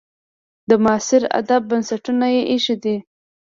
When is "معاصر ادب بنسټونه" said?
0.83-2.25